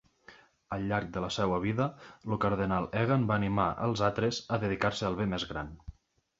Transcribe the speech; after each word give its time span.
Al 0.77 0.87
llarg 0.91 1.11
de 1.17 1.21
la 1.25 1.29
seva 1.35 1.59
vida, 1.65 1.87
el 2.31 2.41
cardenal 2.47 2.89
Egan 3.03 3.29
va 3.35 3.37
animar 3.43 3.69
als 3.87 4.05
altres 4.11 4.43
a 4.59 4.63
dedicar-se 4.67 5.11
al 5.11 5.23
bé 5.25 5.33
més 5.39 5.51
gran. 5.55 5.75